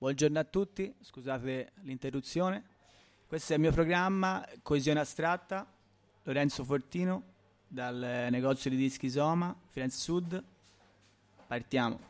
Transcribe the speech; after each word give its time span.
Buongiorno 0.00 0.38
a 0.38 0.44
tutti, 0.44 0.94
scusate 0.98 1.72
l'interruzione. 1.82 2.64
Questo 3.26 3.52
è 3.52 3.56
il 3.56 3.60
mio 3.60 3.70
programma 3.70 4.42
Coesione 4.62 4.98
Astratta, 4.98 5.70
Lorenzo 6.22 6.64
Fortino, 6.64 7.22
dal 7.68 8.28
negozio 8.30 8.70
di 8.70 8.76
dischi 8.76 9.10
Soma, 9.10 9.54
Firenze 9.68 9.98
Sud. 9.98 10.42
Partiamo. 11.46 12.09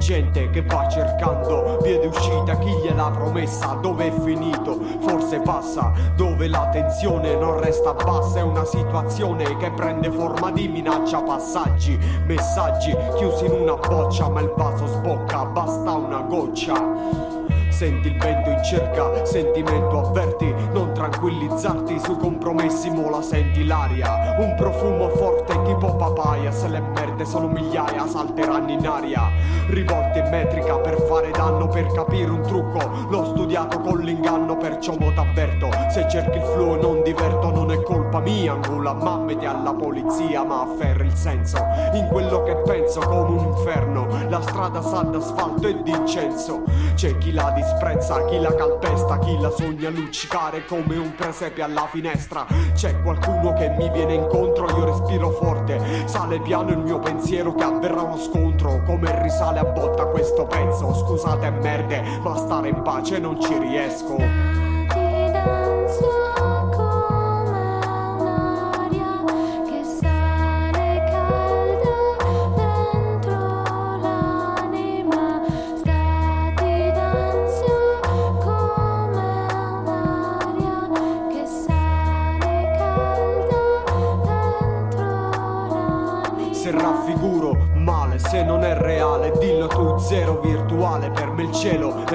Gente 0.00 0.48
che 0.50 0.62
va 0.62 0.88
cercando 0.88 1.78
vie 1.82 2.00
d'uscita, 2.00 2.56
chi 2.58 2.70
gliel'ha 2.82 3.10
promessa, 3.10 3.78
dove 3.80 4.06
è 4.06 4.20
finito, 4.22 4.78
forse 5.00 5.40
passa, 5.40 5.92
dove 6.16 6.48
la 6.48 6.68
tensione 6.72 7.36
non 7.36 7.60
resta 7.60 7.92
bassa, 7.92 8.38
è 8.38 8.42
una 8.42 8.64
situazione 8.64 9.56
che 9.58 9.70
prende 9.70 10.10
forma 10.10 10.50
di 10.50 10.68
minaccia, 10.68 11.20
passaggi, 11.20 11.98
messaggi 12.24 12.96
chiusi 13.16 13.44
in 13.44 13.52
una 13.52 13.76
boccia, 13.76 14.28
ma 14.28 14.40
il 14.40 14.52
vaso 14.56 14.86
sbocca, 14.86 15.44
basta 15.44 15.92
una 15.92 16.20
goccia. 16.22 17.28
Senti 17.68 18.08
il 18.08 18.18
vento 18.18 18.50
in 18.50 18.62
cerca, 18.62 19.24
sentimento 19.24 20.06
avverti, 20.06 20.54
non 20.72 20.92
tranquillizzarti 20.92 21.98
su 22.00 22.16
compromessi, 22.18 22.90
mola 22.90 23.22
senti 23.22 23.64
l'aria, 23.64 24.36
un 24.38 24.54
profumo 24.54 25.08
forte 25.08 25.62
tipo 25.62 25.94
papaya, 25.94 26.52
se 26.52 26.68
le 26.68 26.80
merde 26.80 27.24
sono 27.24 27.46
migliaia, 27.46 28.06
salteranno 28.06 28.70
in 28.70 28.86
aria, 28.86 29.30
rivolte 29.70 30.18
in 30.20 30.28
metrica 30.28 30.78
per 30.78 31.00
fare 31.08 31.30
danno, 31.30 31.68
per 31.68 31.86
capire 31.92 32.30
un 32.30 32.42
trucco, 32.42 32.78
l'ho 33.08 33.24
studiato 33.26 33.80
con 33.80 33.98
l'inganno, 34.00 34.56
perciò 34.56 34.94
mo 34.98 35.12
t'avverto, 35.12 35.70
se 35.90 36.06
cerchi 36.08 36.38
il 36.38 36.44
flow 36.44 36.80
non 36.80 37.02
diverto, 37.02 37.50
non 37.50 37.70
è 37.70 37.82
colpa 37.82 38.20
mia, 38.20 38.52
angula 38.52 38.92
mammeti 38.92 39.46
alla 39.46 39.72
polizia, 39.72 40.44
ma 40.44 40.62
afferri 40.62 41.06
il 41.06 41.14
senso, 41.14 41.58
in 41.94 42.06
quello 42.08 42.42
che 42.42 42.56
penso 42.56 43.00
come 43.00 43.30
un 43.30 43.46
inferno, 43.46 44.06
la 44.28 44.40
strada 44.42 44.82
sa 44.82 45.02
d'asfalto 45.02 45.66
e 45.66 45.82
di 45.82 45.90
incenso, 45.90 46.62
c'è 46.94 47.16
chi 47.18 47.32
la 47.32 47.50
disprezza 47.52 48.24
chi 48.24 48.38
la 48.38 48.54
calpesta, 48.54 49.18
chi 49.18 49.38
la 49.38 49.50
sogna 49.50 49.88
luccicare 49.90 50.64
come 50.66 50.96
un 50.96 51.14
presepe 51.14 51.62
alla 51.62 51.86
finestra. 51.90 52.46
C'è 52.74 53.00
qualcuno 53.02 53.52
che 53.54 53.68
mi 53.70 53.88
viene 53.90 54.14
incontro, 54.14 54.68
io 54.68 54.84
respiro 54.84 55.30
forte, 55.30 56.06
sale 56.06 56.40
piano 56.40 56.70
il 56.70 56.78
mio 56.78 56.98
pensiero 56.98 57.54
che 57.54 57.64
avverrà 57.64 58.02
uno 58.02 58.18
scontro. 58.18 58.82
Come 58.84 59.22
risale 59.22 59.59
a 59.60 59.64
botta 59.64 60.06
questo 60.06 60.46
pezzo, 60.46 60.94
scusate 60.94 61.50
merde, 61.50 62.02
ma 62.22 62.34
stare 62.36 62.68
in 62.68 62.82
pace 62.82 63.18
non 63.18 63.40
ci 63.40 63.58
riesco. 63.58 64.59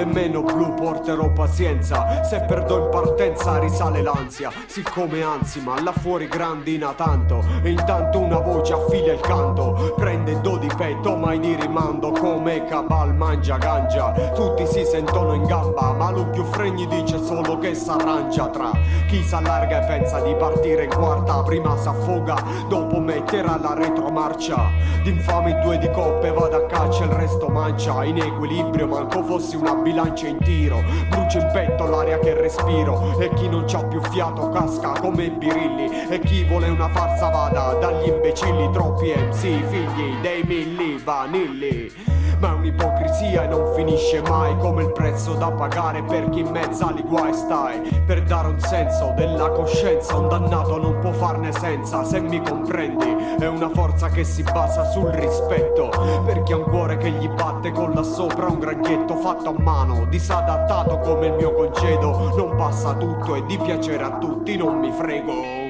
È 0.02 0.04
meno 0.04 0.42
blu 0.42 0.74
porterò 0.74 1.30
pazienza. 1.30 2.22
Se 2.22 2.40
perdo 2.40 2.84
in 2.84 2.88
partenza 2.90 3.58
risale 3.58 4.02
l'ansia. 4.02 4.50
Siccome 4.66 5.22
anzi 5.22 5.60
ma 5.60 5.80
là 5.80 5.92
fuori 5.92 6.28
grandina 6.28 6.92
tanto. 6.92 7.42
E 7.62 7.70
intanto 7.70 8.18
una 8.20 8.38
voce 8.38 8.74
affila 8.74 9.12
il 9.12 9.20
canto. 9.20 9.94
Prende 9.96 10.40
do 10.40 10.56
di 10.58 10.70
petto 10.76 11.16
mai 11.16 11.38
di 11.40 11.54
rimando. 11.54 12.10
Come 12.10 12.64
cabal 12.64 13.14
mangia 13.14 13.56
gangia. 13.56 14.12
Tutti 14.34 14.66
si 14.66 14.84
sentono 14.84 15.32
in 15.32 15.44
gamba 15.44 15.92
ma 15.92 16.10
l'occhio 16.10 16.44
fregni 16.44 16.86
dice 16.86 17.22
solo 17.22 17.58
che 17.58 17.74
s'arrangia 17.74 18.48
tra. 18.48 18.70
Chi 19.08 19.22
s'allarga 19.22 19.82
e 19.82 19.86
pensa 19.86 20.20
di 20.20 20.34
partire 20.34 20.84
in 20.84 20.90
quarta 20.90 21.42
prima 21.42 21.76
s'affoga 21.76 22.36
dopo 22.68 22.98
metterà 22.98 23.58
la 23.60 23.74
retromarcia. 23.74 24.70
D'infami 25.02 25.60
due 25.60 25.78
di 25.78 25.90
coppe 25.90 26.30
vado 26.32 26.56
a 26.56 26.66
caccia 26.66 27.04
il 27.04 27.10
resto 27.10 27.48
mancia 27.48 28.04
in 28.04 28.18
equilibrio 28.18 28.86
manco 28.86 29.22
fossi 29.22 29.56
una 29.56 29.74
bilancia 29.86 30.26
in 30.26 30.38
tiro 30.38 30.82
brucia 31.08 31.38
in 31.38 31.50
petto 31.52 31.86
l'aria 31.86 32.18
che 32.18 32.34
respiro. 32.34 33.18
E 33.20 33.32
chi 33.34 33.48
non 33.48 33.64
c'ha 33.66 33.84
più 33.84 34.00
fiato 34.02 34.48
casca 34.50 34.98
come 35.00 35.24
i 35.24 35.30
birilli. 35.30 36.08
E 36.08 36.18
chi 36.20 36.42
vuole 36.44 36.68
una 36.68 36.88
farsa 36.88 37.28
vada 37.28 37.74
dagli 37.74 38.08
imbecilli. 38.08 38.70
Troppi 38.72 39.12
MC 39.14 39.40
figli 39.40 40.20
dei 40.20 40.42
milli 40.42 40.98
vanilli 40.98 42.15
ma 42.38 42.50
è 42.50 42.52
un'ipocrisia 42.52 43.44
e 43.44 43.46
non 43.46 43.74
finisce 43.74 44.20
mai 44.22 44.56
come 44.58 44.84
il 44.84 44.92
prezzo 44.92 45.34
da 45.34 45.50
pagare 45.50 46.02
per 46.02 46.28
chi 46.30 46.40
in 46.40 46.48
mezzo 46.48 46.86
agli 46.86 47.02
guai 47.02 47.32
stai. 47.32 47.80
Per 48.04 48.22
dare 48.22 48.48
un 48.48 48.60
senso 48.60 49.12
della 49.16 49.50
coscienza 49.50 50.16
un 50.16 50.28
dannato 50.28 50.78
non 50.78 50.98
può 51.00 51.12
farne 51.12 51.52
senza 51.52 52.04
se 52.04 52.20
mi 52.20 52.42
comprendi. 52.42 53.36
È 53.38 53.46
una 53.46 53.68
forza 53.70 54.08
che 54.08 54.24
si 54.24 54.42
basa 54.42 54.84
sul 54.90 55.08
rispetto. 55.08 55.90
Per 56.24 56.42
chi 56.42 56.52
ha 56.52 56.56
un 56.56 56.64
cuore 56.64 56.96
che 56.96 57.10
gli 57.10 57.28
batte 57.28 57.70
con 57.72 57.92
là 57.92 58.02
sopra 58.02 58.46
un 58.46 58.58
granchietto 58.58 59.16
fatto 59.16 59.50
a 59.50 59.54
mano 59.58 60.06
disadattato 60.06 60.98
come 60.98 61.26
il 61.26 61.32
mio 61.34 61.52
congedo 61.52 62.34
non 62.36 62.56
passa 62.56 62.94
tutto 62.94 63.34
e 63.34 63.44
di 63.46 63.58
piacere 63.58 64.04
a 64.04 64.18
tutti 64.18 64.56
non 64.56 64.78
mi 64.78 64.92
frego 64.92 65.65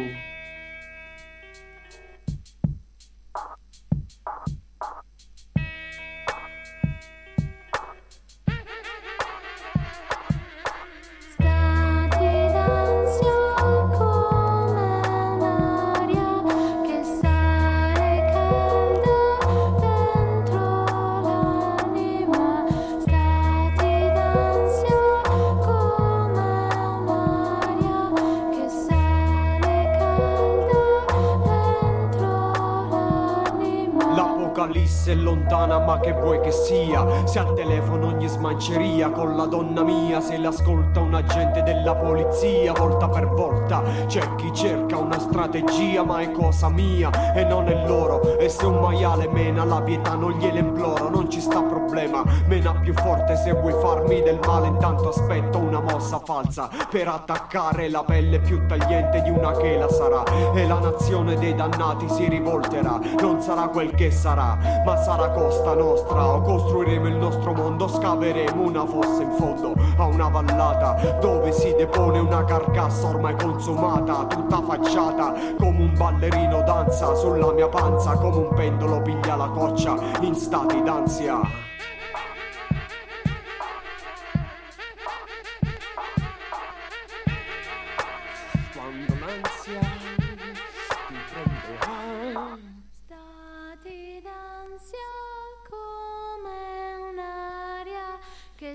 È 35.07 35.15
lontana 35.15 35.79
ma 35.79 36.01
che 36.01 36.13
vuoi 36.13 36.41
che 36.41 36.51
sia. 36.51 37.25
Se 37.27 37.39
al 37.39 37.55
telefono 37.55 38.09
ogni 38.09 38.27
smanceria 38.27 39.11
con 39.11 39.37
la 39.37 39.45
donna 39.45 39.85
mia 39.85 40.21
Se 40.21 40.37
l'ascolta 40.37 40.99
un 40.99 41.15
agente 41.15 41.63
della 41.63 41.95
polizia 41.95 42.73
volta 42.73 43.09
per 43.09 43.29
volta 43.29 43.83
C'è 44.07 44.35
chi 44.35 44.53
cerca 44.53 44.97
una 44.97 45.17
strategia 45.21 46.03
ma 46.03 46.23
è 46.23 46.33
cosa 46.33 46.69
mia 46.69 47.33
e 47.35 47.45
non 47.45 47.69
è 47.69 47.87
loro. 47.87 48.37
E 48.37 48.49
se 48.49 48.67
un 48.67 48.81
maiale 48.81 49.29
mena 49.29 49.65
la 49.65 49.81
pietà 49.81 50.15
non 50.15 50.33
gliele 50.33 50.59
imploro 50.59 51.09
Non 51.09 51.31
ci 51.31 51.41
sta 51.41 51.63
problema, 51.63 52.25
mena 52.47 52.73
più 52.73 52.93
forte 52.93 53.37
se 53.37 53.53
vuoi 53.53 53.75
farmi 53.81 54.23
del 54.23 54.41
male 54.45 54.67
Intanto 54.67 55.11
aspetto 55.11 55.59
una 55.59 55.79
mossa 55.79 56.19
falsa 56.19 56.69
per 56.91 57.07
attaccare 57.07 57.89
la 57.89 58.03
pelle 58.03 58.41
più 58.41 58.67
tagliente 58.67 59.23
di 59.23 59.31
una 59.31 59.53
che 59.53 59.77
la 59.77 59.89
sarà. 59.89 60.25
E 60.53 60.67
la 60.67 60.81
nazione 60.81 61.37
dei 61.37 61.55
dannati 61.55 62.09
si 62.09 62.29
rivolterà 62.29 62.99
Non 63.21 63.41
sarà 63.41 63.69
quel 63.69 63.95
che 63.95 64.11
sarà 64.11 64.59
ma 64.85 64.96
sarà 64.97 65.31
costa 65.31 65.75
nostra 65.75 66.35
o 66.35 66.41
costruiremo 66.43 67.07
il 67.07 67.17
nostro 67.17 67.53
mondo, 67.53 67.89
scaveremo 67.89 68.63
una 68.63 68.87
fossa 68.87 69.23
in 69.23 69.33
fondo 69.33 69.75
a 69.97 70.07
una 70.07 70.29
vallata 70.29 71.19
dove 71.21 71.53
si 71.53 71.75
depone 71.75 72.19
una 72.19 72.45
carcassa 72.45 73.09
ormai 73.09 73.37
consumata, 73.37 74.25
tutta 74.27 74.63
facciata 74.63 75.35
come 75.59 75.79
un 75.79 75.95
ballerino 75.97 76.63
danza 76.63 77.15
sulla 77.15 77.53
mia 77.53 77.69
panza, 77.69 78.13
come 78.13 78.37
un 78.37 78.55
pendolo 78.55 79.03
piglia 79.03 79.37
la 79.37 79.49
coccia 79.49 79.97
in 80.21 80.35
stati 80.35 80.83
d'ansia. 80.83 81.75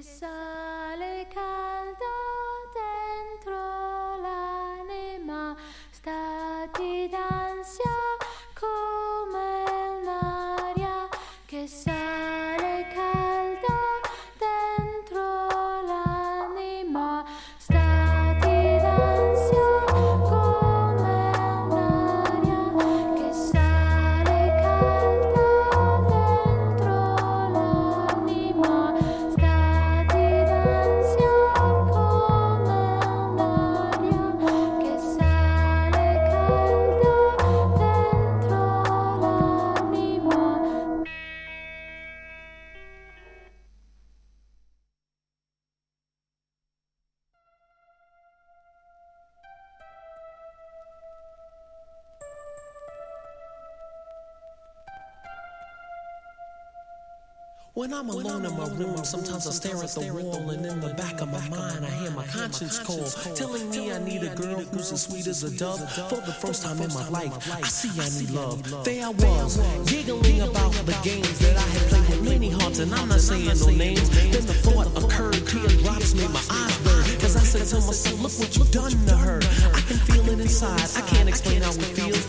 sale 0.01 1.27
caldo 1.31 1.93
dentro 2.73 3.53
l'anima, 4.19 5.55
stati 5.91 7.07
d'ansia. 7.07 7.91
Con 8.59 9.00
When 57.91 57.99
I'm 57.99 58.09
alone 58.09 58.45
in 58.45 58.55
my 58.55 58.69
room, 58.69 59.03
sometimes 59.03 59.45
I 59.47 59.51
stare 59.51 59.75
at 59.83 59.89
the 59.89 60.13
wall, 60.13 60.49
and 60.49 60.65
in 60.65 60.79
the 60.79 60.93
back 60.93 61.19
of 61.19 61.27
my 61.27 61.43
mind, 61.49 61.85
I 61.85 61.89
hear 61.89 62.09
my 62.11 62.25
conscience 62.25 62.79
call, 62.79 63.03
telling 63.35 63.69
me 63.69 63.91
I 63.91 63.99
need 63.99 64.23
a 64.23 64.33
girl 64.33 64.61
who's 64.61 64.93
as 64.93 65.01
sweet 65.01 65.27
as 65.27 65.43
a 65.43 65.51
dove. 65.51 65.81
For 66.07 66.21
the 66.23 66.31
first 66.31 66.63
time 66.63 66.79
in 66.79 66.87
my 66.93 67.09
life, 67.09 67.35
I 67.51 67.61
see 67.67 67.91
I 67.99 68.07
need 68.17 68.29
love. 68.29 68.63
There 68.85 69.05
I 69.05 69.09
was, 69.09 69.57
giggling 69.91 70.39
about 70.39 70.71
the 70.71 70.95
games 71.03 71.37
that 71.39 71.57
I 71.57 71.67
had 71.67 71.81
played 71.89 72.07
with 72.07 72.23
many 72.23 72.49
hearts, 72.49 72.79
and 72.79 72.95
I'm 72.95 73.09
not 73.09 73.19
saying 73.19 73.59
no 73.59 73.67
names. 73.67 74.09
Then 74.09 74.31
the 74.31 74.55
thought 74.63 74.87
occurred, 74.95 75.45
teardrops 75.45 76.15
made 76.15 76.31
my 76.31 76.39
eyes 76.49 76.77
burn. 76.87 77.03
Cause 77.19 77.35
I 77.35 77.43
said 77.43 77.67
to 77.75 77.85
myself, 77.85 78.21
look 78.23 78.31
what 78.39 78.55
you've 78.55 78.71
done 78.71 78.91
to 79.07 79.17
her. 79.17 79.39
I 79.75 79.81
can 79.81 79.97
feel 80.07 80.29
it 80.29 80.39
inside, 80.39 80.87
I 80.95 81.01
can't 81.11 81.27
explain 81.27 81.61
how 81.61 81.71
it 81.71 81.91
feels. 81.91 82.23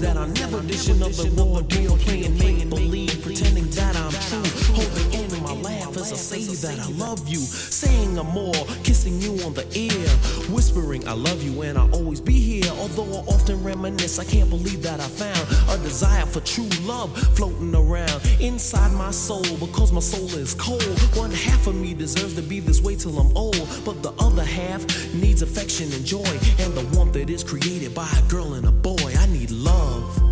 That 0.00 0.16
I'm 0.16 0.32
never 0.34 0.60
dishing 0.62 1.02
up 1.02 1.12
the 1.12 1.30
raw 1.36 1.60
deal, 1.62 1.96
playing 1.98 2.38
make 2.38 2.68
believe, 2.68 3.22
pretending 3.22 3.68
that 3.70 3.96
I'm 3.96 4.12
true. 4.28 4.74
Holding 4.74 5.12
in 5.12 5.42
my 5.42 5.52
laugh 5.54 5.96
as 5.96 6.12
I 6.12 6.16
say 6.16 6.68
that 6.68 6.78
I 6.80 6.88
love 6.92 7.26
you. 7.28 7.38
Saying 7.38 8.18
I'm 8.18 8.26
more, 8.26 8.54
kissing 8.82 9.20
you 9.20 9.32
on 9.44 9.54
the 9.54 9.66
ear. 9.74 10.08
Whispering 10.52 11.06
I 11.08 11.12
love 11.12 11.42
you 11.42 11.62
and 11.62 11.78
I'll 11.78 11.94
always 11.94 12.20
be 12.20 12.34
here. 12.34 12.70
Although 12.78 13.10
I 13.18 13.20
often 13.34 13.62
reminisce, 13.62 14.18
I 14.18 14.24
can't 14.24 14.50
believe 14.50 14.82
that 14.82 15.00
I 15.00 15.08
found 15.08 15.40
a 15.70 15.82
desire 15.82 16.26
for 16.26 16.40
true 16.40 16.68
love 16.82 17.16
floating 17.36 17.74
around 17.74 18.20
inside 18.40 18.92
my 18.92 19.10
soul. 19.10 19.44
Because 19.58 19.92
my 19.92 20.00
soul 20.00 20.28
is 20.38 20.54
cold. 20.54 20.82
One 21.16 21.30
half 21.30 21.66
of 21.66 21.74
me 21.74 21.94
deserves 21.94 22.34
to 22.34 22.42
be 22.42 22.60
this 22.60 22.82
way 22.82 22.96
till 22.96 23.18
I'm 23.18 23.34
old. 23.36 23.68
But 23.84 24.02
the 24.02 24.12
other 24.18 24.44
half 24.44 24.80
needs 25.14 25.42
affection 25.42 25.92
and 25.92 26.04
joy. 26.04 26.32
And 26.58 26.74
the 26.74 26.86
warmth 26.94 27.14
that 27.14 27.30
is 27.30 27.42
created 27.42 27.94
by 27.94 28.08
a 28.18 28.22
girl 28.28 28.54
and 28.54 28.66
a 28.66 28.72
boy 28.72 28.95
love. 29.50 30.25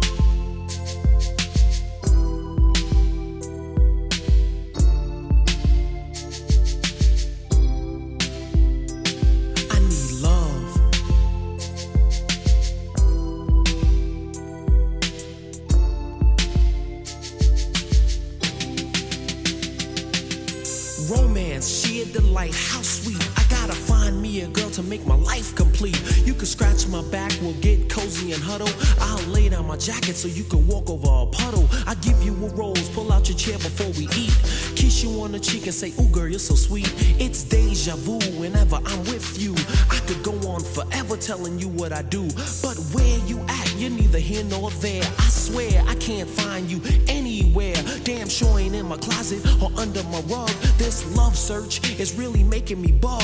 Jacket 29.85 30.17
so 30.17 30.29
you 30.29 30.45
can 30.45 30.67
walk 30.67 30.89
over 30.89 31.07
a 31.07 31.27
puddle. 31.27 31.69
I 31.87 31.95
give 31.97 32.23
you 32.23 32.33
a 32.33 32.49
rose, 32.55 32.89
pull 32.91 33.13
out 33.13 33.29
your 33.29 33.37
chair 33.37 33.59
before 33.59 33.91
we 33.99 34.09
eat. 34.17 34.33
Kiss 34.77 35.05
you 35.05 35.21
on 35.21 35.33
the 35.33 35.39
cheek 35.39 35.65
and 35.67 35.75
say, 35.75 35.93
Ooh, 36.01 36.09
girl, 36.09 36.27
you're 36.27 36.39
so 36.39 36.55
sweet. 36.55 36.91
It's 37.21 37.45
deja 37.45 37.95
vu 37.97 38.19
whenever 38.41 38.77
I'm 38.77 39.01
with 39.01 39.39
you. 39.39 39.55
I 39.91 39.99
could 40.07 40.23
go 40.23 40.33
on 40.49 40.61
forever 40.61 41.19
telling 41.19 41.59
you 41.59 41.69
what 41.69 41.93
I 41.93 42.01
do, 42.01 42.27
but 42.63 42.79
where 42.95 43.19
you 43.27 43.39
at, 43.47 43.75
you're 43.77 43.91
neither 43.91 44.19
here 44.19 44.45
nor 44.45 44.71
there. 44.81 45.03
I 45.19 45.29
swear 45.29 45.85
I 45.87 45.95
can't 45.97 46.31
find 46.31 46.71
you 46.71 46.81
anywhere. 47.07 47.77
Damn 48.05 48.31
sure 48.31 48.59
ain't 48.59 48.75
in 48.75 48.87
my 48.87 48.97
closet 48.97 49.45
or 49.63 49.71
under 49.77 50.03
my 50.05 50.21
rug. 50.21 50.49
This 50.79 51.05
love 51.15 51.37
search 51.37 51.85
is 52.01 52.15
really 52.15 52.43
making 52.43 52.81
me 52.81 52.91
bug. 52.91 53.24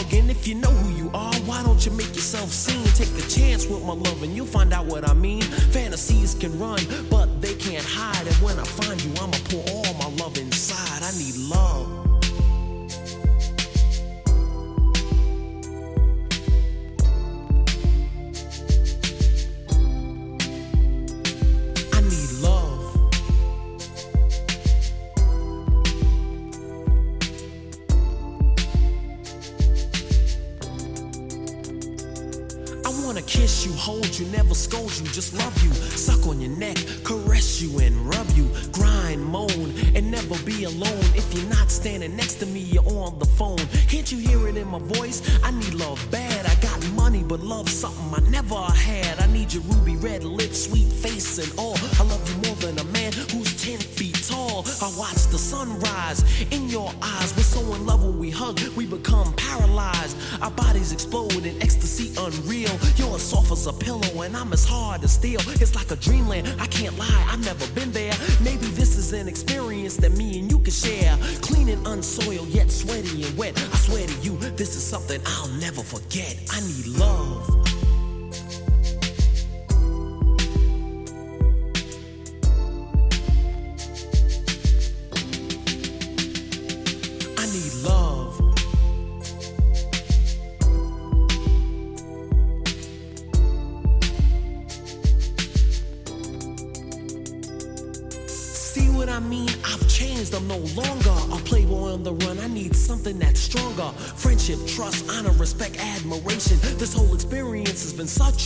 Wanna 33.11 33.23
kiss 33.23 33.67
you, 33.67 33.73
hold 33.73 34.07
you, 34.21 34.27
never 34.27 34.55
scold 34.55 34.97
you, 34.97 35.05
just 35.07 35.35
love 35.35 35.65
you. 35.65 35.73
Suck 35.73 36.29
on 36.29 36.41
your 36.41 36.57
neck, 36.57 36.77
caress 37.03 37.61
you 37.61 37.81
and 37.81 37.97
rub 38.07 38.31
you. 38.37 38.49
Grind, 38.71 39.25
moan, 39.25 39.75
and 39.97 40.09
never 40.13 40.39
be 40.45 40.63
alone. 40.63 41.05
If 41.17 41.35
you're 41.35 41.51
not 41.51 41.73
standing 41.73 42.15
next 42.15 42.35
to 42.37 42.47
me, 42.47 42.61
you're 42.61 42.87
on 42.87 43.19
the 43.19 43.25
phone. 43.25 43.59
Can't 43.89 44.13
you 44.13 44.19
hear 44.19 44.47
it 44.47 44.57
in 44.57 44.69
my 44.69 44.79
voice? 44.79 45.23
I 45.43 45.51
need 45.51 45.75
love 45.75 45.99
bad. 46.13 46.47
I 46.47 46.55
got 46.63 46.79
money, 46.91 47.00
but 47.19 47.41
love 47.41 47.69
something 47.69 48.15
I 48.15 48.29
never 48.31 48.55
had. 48.55 49.19
I 49.19 49.27
need 49.33 49.53
your 49.53 49.65
ruby 49.65 49.97
red 49.97 50.23
lips, 50.23 50.67
sweet 50.67 50.87
face, 50.87 51.39
and 51.39 51.59
all. 51.59 51.77
I 51.99 52.05
love 52.05 52.23
you 52.29 52.37
more 52.47 52.55
than 52.57 52.79
a 52.79 52.85
man 52.93 53.13
who's 53.13 53.61
10 53.61 53.79
feet 53.79 54.15
tall. 54.29 54.65
I 54.81 54.93
watch 54.97 55.27
the 55.27 55.39
sunrise 55.39 56.23
in 56.53 56.69
your 56.69 56.93
eyes. 57.03 57.35
We're 57.37 57.43
so 57.43 57.61
in 57.75 57.85
love 57.85 58.05
when 58.05 58.19
we 58.19 58.31
hug, 58.31 58.61
we 58.77 58.87
become 58.87 59.33
paralyzed. 59.35 60.17
Our 60.41 60.53
bodies 60.53 60.93
explode 60.93 61.45
in 61.45 61.61
ecstasy 61.61 62.13
unreal. 62.17 62.71
You're 62.95 63.17
as 63.17 63.23
soft 63.23 63.51
as 63.51 63.67
a 63.67 63.73
pillow, 63.73 64.23
and 64.23 64.37
I'm 64.37 64.53
as 64.53 64.65
hard 64.65 65.03
as 65.03 65.13
steel. 65.13 65.41
It's 65.61 65.75
like 65.75 65.91
a 65.91 65.97
dreamland. 65.97 66.55
I 66.61 66.67
can't 66.67 66.97
lie, 66.97 67.27
I've 67.29 67.45
never 67.45 67.67
been 67.75 67.91
there. 67.91 68.15
Maybe 68.41 68.67
this 68.67 68.97
is 68.97 69.13
an 69.13 69.27
experience 69.27 69.97
that 69.97 70.13
me 70.17 70.39
and 70.39 70.51
you 70.51 70.61
can 70.61 70.73
share. 70.73 71.19
Clean 71.41 71.69
and 71.69 71.85
unsoiled, 71.89 72.49
yet 72.49 72.71
sweaty 72.71 73.25
and 73.25 73.37
wet. 73.37 73.59
I 73.59 73.77
swear 73.79 74.07
to 74.07 74.15
you, 74.21 74.37
this 74.55 74.77
is 74.77 74.85
something 74.85 75.21
I'll 75.27 75.49
never 75.59 75.83
forget. 75.83 76.39
I 76.51 76.61
need 76.61 76.87
love 76.87 77.00
love. 77.01 77.60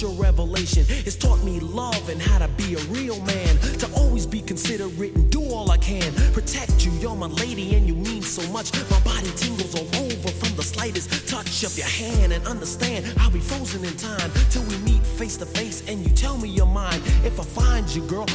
A 0.03 0.09
revelation. 0.09 0.85
It's 0.89 1.17
taught 1.17 1.43
me 1.45 1.61
love 1.61 2.09
and 2.09 2.21
how 2.21 2.39
to 2.39 2.49
be 2.49 2.75
a 2.75 2.79
real 2.91 3.21
man. 3.21 3.59
To 3.79 3.91
always 3.95 4.27
be 4.27 4.41
considerate 4.41 5.15
and 5.15 5.31
do 5.31 5.43
all 5.43 5.71
I 5.71 5.79
can. 5.79 6.13
Protect 6.33 6.85
you, 6.85 6.93
you're 6.93 7.15
my 7.15 7.27
lady 7.27 7.75
and 7.77 7.87
you 7.87 7.95
mean 7.95 8.23
so 8.23 8.43
much. 8.51 8.73
My 8.91 9.01
body 9.01 9.31
tingles 9.37 9.75
all 9.75 9.89
over 10.03 10.29
from 10.29 10.57
the 10.57 10.63
slightest 10.63 11.29
touch 11.29 11.63
of 11.65 11.77
your 11.79 11.87
hand. 11.87 12.33
And 12.33 12.47
understand, 12.47 13.15
I'll 13.19 13.31
be 13.31 13.41
frozen 13.41 13.85
in 13.85 13.97
time 13.97 14.31
till 14.51 14.63
we 14.65 14.77
meet 14.79 15.05
face 15.07 15.37
to 15.39 15.47
face 15.47 15.89
and 15.89 16.01
you 16.05 16.13
tell 16.15 16.37
me 16.39 16.49
you're 16.49 16.67
mine. 16.67 17.01
If 17.25 17.39
I 17.39 17.45
find 17.45 17.89
you, 17.95 18.03
girl, 18.07 18.27